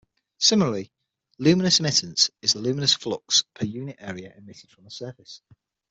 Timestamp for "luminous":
1.37-1.79, 2.59-2.95